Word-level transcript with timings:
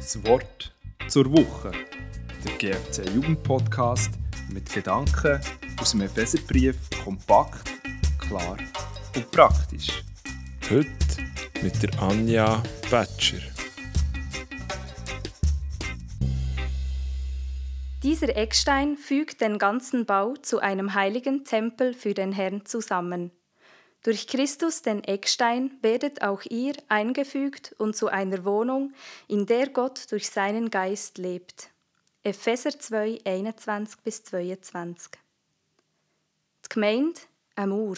Das 0.00 0.24
Wort 0.24 0.72
zur 1.08 1.30
Woche. 1.30 1.72
Der 2.42 2.52
GFC 2.56 3.06
Jugendpodcast 3.14 4.10
mit 4.50 4.72
Gedanken 4.72 5.38
aus 5.78 5.90
dem 5.90 6.00
Epheserbrief 6.00 6.74
kompakt, 7.04 7.70
klar 8.18 8.56
und 9.14 9.30
praktisch. 9.30 10.02
Heute 10.70 10.88
mit 11.60 11.82
der 11.82 12.02
Anja 12.02 12.62
Batscher. 12.90 13.42
Dieser 18.02 18.34
Eckstein 18.34 18.96
fügt 18.96 19.42
den 19.42 19.58
ganzen 19.58 20.06
Bau 20.06 20.32
zu 20.40 20.60
einem 20.60 20.94
heiligen 20.94 21.44
Tempel 21.44 21.92
für 21.92 22.14
den 22.14 22.32
Herrn 22.32 22.64
zusammen. 22.64 23.32
Durch 24.02 24.26
Christus, 24.26 24.80
den 24.80 25.04
Eckstein, 25.04 25.76
werdet 25.82 26.22
auch 26.22 26.42
ihr 26.48 26.74
eingefügt 26.88 27.74
und 27.76 27.94
zu 27.94 28.08
einer 28.08 28.46
Wohnung, 28.46 28.94
in 29.28 29.44
der 29.44 29.68
Gott 29.68 30.10
durch 30.10 30.30
seinen 30.30 30.70
Geist 30.70 31.18
lebt. 31.18 31.68
Epheser 32.22 32.78
2, 32.78 33.20
21-22 33.24 35.10
Die 36.64 36.68
Gemeinde, 36.70 37.20
eine 37.56 37.66
Mauer. 37.66 37.96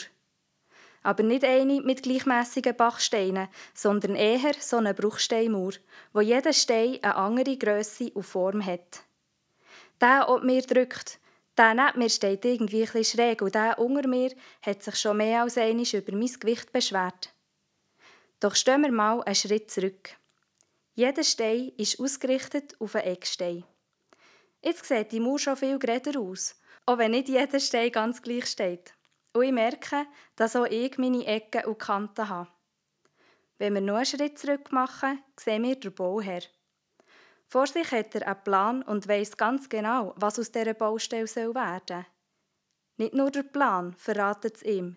Aber 1.05 1.23
nicht 1.23 1.45
eine 1.45 1.81
mit 1.81 2.03
gleichmäßigen 2.03 2.77
Bachsteinen, 2.77 3.49
sondern 3.73 4.17
eher 4.17 4.55
so 4.59 4.79
eine 4.79 4.95
Bruchsteinmauer, 4.95 5.75
wo 6.13 6.21
jeder 6.21 6.53
Stein 6.53 6.99
eine 7.03 7.15
andere 7.15 7.57
Größe 7.57 8.11
und 8.11 8.25
Form 8.25 8.65
hat. 8.65 9.05
Der, 10.01 10.29
ob 10.29 10.43
mir 10.43 10.63
drückt, 10.63 11.21
der 11.57 11.75
neben 11.75 11.99
mir 11.99 12.09
steht 12.09 12.45
irgendwie 12.45 12.87
ein 12.87 13.05
schräg 13.05 13.43
und 13.43 13.55
der 13.55 13.79
unter 13.79 14.09
mir 14.09 14.33
hat 14.63 14.83
sich 14.83 14.97
schon 14.97 15.19
mehr 15.19 15.43
als 15.43 15.59
einmal 15.59 15.85
über 15.85 16.13
mein 16.13 16.33
Gewicht 16.41 16.73
beschwert. 16.73 17.33
Doch 18.41 18.55
stehen 18.55 18.83
wir 18.83 18.93
mal 18.93 19.23
einen 19.23 19.35
Schritt 19.35 19.71
zurück. 19.71 20.17
Jeder 20.95 21.25
Stein 21.25 21.73
ist 21.77 22.01
ausgerichtet 22.01 22.75
auf 22.81 22.95
einen 22.95 23.07
Eckstein. 23.07 23.65
Jetzt 24.63 24.85
sieht 24.85 25.13
die 25.13 25.21
Mauer 25.21 25.39
schon 25.39 25.57
viel 25.57 25.79
größer 25.79 26.19
aus, 26.19 26.61
auch 26.87 26.99
wenn 26.99 27.13
nicht 27.13 27.29
jeder 27.29 27.61
Stein 27.61 27.93
ganz 27.93 28.23
gleich 28.23 28.47
steht. 28.47 28.95
Und 29.33 29.45
ich 29.45 29.53
merke, 29.53 30.07
dass 30.37 30.57
auch 30.57 30.67
ich 30.67 30.99
meine 30.99 31.27
Ecken 31.27 31.65
und 31.65 31.79
Kanten 31.79 32.29
habe. 32.29 32.49
Wenn 33.59 33.75
wir 33.75 33.81
noch 33.81 33.97
einen 33.97 34.07
Schritt 34.07 34.39
zurück 34.39 34.73
machen, 34.73 35.23
sehen 35.39 35.63
wir 35.63 35.79
den 35.79 35.95
Bauherr. 35.95 36.43
Vor 37.53 37.67
sich 37.67 37.93
hat 37.93 38.15
er 38.15 38.27
einen 38.27 38.45
Plan 38.45 38.83
und 38.83 39.07
weiß 39.07 39.37
ganz 39.37 39.69
genau, 39.69 40.15
was 40.17 40.39
aus 40.39 40.51
dieser 40.51 40.73
Baustelle 40.73 41.27
werden 41.27 41.83
soll. 41.87 42.07
Nicht 42.97 43.13
nur 43.13 43.31
der 43.31 43.43
Plan 43.43 43.93
verratet 43.93 44.57
es 44.57 44.63
ihm. 44.63 44.97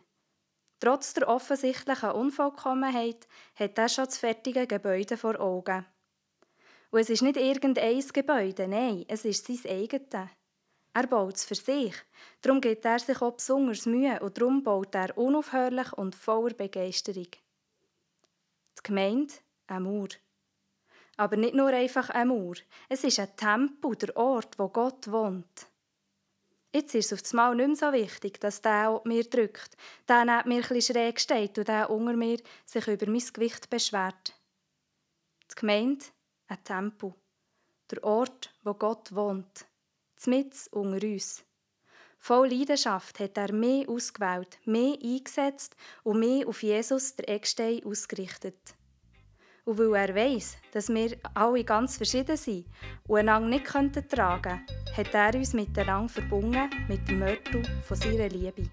Trotz 0.80 1.14
der 1.16 1.28
offensichtlichen 1.28 2.12
Unvollkommenheit 2.12 3.28
hat 3.56 3.78
er 3.78 3.90
schon 3.90 4.06
das 4.06 4.20
fertige 4.20 4.68
Gebäude 4.68 5.18
vor 5.18 5.38
Augen. 5.38 5.86
Und 6.92 7.00
es 7.02 7.10
ist 7.10 7.24
nicht 7.24 7.36
irgendein 7.36 8.00
Gebäude, 8.14 8.70
nein, 8.70 9.04
es 9.10 9.26
ist 9.26 9.48
sein 9.48 9.60
eigenes. 9.70 10.30
Er 10.94 11.08
baut 11.08 11.36
es 11.36 11.44
für 11.44 11.56
sich, 11.56 11.96
darum 12.40 12.62
gibt 12.62 12.86
er 12.86 13.00
sich 13.00 13.22
auch 13.22 13.34
besonders 13.34 13.86
Mühe 13.86 14.18
und 14.22 14.38
darum 14.38 14.64
baut 14.64 14.96
er 14.96 15.18
unaufhörlich 15.18 15.92
und 15.92 16.16
voller 16.16 16.54
Begeisterung. 16.54 17.28
Die 18.78 18.82
Gemeinde, 18.82 19.34
ein 19.68 19.84
Mauer. 19.84 20.08
Aber 21.18 21.38
nicht 21.38 21.56
nur 21.56 21.70
einfach 21.70 22.10
eine 22.10 22.34
Mauer. 22.34 22.56
Es 22.90 23.04
ist 23.04 23.20
ein 23.20 23.36
Tempel, 23.36 23.96
der 23.96 24.18
Ort, 24.18 24.60
wo 24.60 24.68
Gott 24.68 25.10
wohnt. 25.10 25.68
Jetzt 26.74 26.94
ist 26.94 27.14
es 27.14 27.26
auf 27.26 27.34
Mal 27.34 27.56
nicht 27.56 27.68
mehr 27.68 27.76
so 27.78 27.94
wichtig, 27.94 28.42
dass 28.42 28.62
der 28.62 28.90
auf 28.90 29.06
mir 29.06 29.24
drückt, 29.24 29.78
der 30.10 30.26
neben 30.26 30.50
mir 30.50 30.60
etwas 30.60 30.88
schräg 30.88 31.22
steht 31.22 31.58
und 31.58 31.70
der 31.70 31.90
unter 31.90 32.18
mir 32.18 32.38
sich 32.66 32.86
über 32.88 33.10
mein 33.10 33.24
Gewicht 33.34 33.70
beschwert. 33.70 34.34
Die 35.50 35.56
Gemeinde, 35.56 36.04
ein 36.48 36.62
Tempel. 36.66 37.14
Der 37.92 38.04
Ort, 38.04 38.54
wo 38.64 38.74
Gott 38.74 39.16
wohnt. 39.16 39.66
Zmitz 40.18 40.68
unter 40.70 41.06
uns. 41.06 41.46
Voll 42.18 42.50
Leidenschaft 42.50 43.20
hat 43.20 43.38
er 43.38 43.54
mehr 43.54 43.88
ausgewählt, 43.88 44.58
mehr 44.66 44.98
eingesetzt 45.02 45.76
und 46.04 46.20
mehr 46.20 46.46
auf 46.48 46.62
Jesus, 46.64 47.16
der 47.16 47.30
Eckstein, 47.30 47.86
ausgerichtet. 47.86 48.76
Und 49.66 49.80
weil 49.80 49.96
er 49.96 50.16
weiß, 50.16 50.58
dass 50.72 50.90
wir 50.90 51.18
alle 51.34 51.64
ganz 51.64 51.98
verschieden 51.98 52.38
sind 52.38 52.66
und 53.08 53.18
einander 53.18 53.50
nicht 53.50 53.66
tragen 53.66 54.62
könnten, 54.66 54.96
hat 54.96 55.14
er 55.14 55.36
uns 55.36 55.54
miteinander 55.54 56.08
verbunden 56.08 56.70
mit 56.88 57.08
dem 57.08 57.20
Mörtel 57.20 57.64
seiner 57.90 58.30
Liebe. 58.30 58.70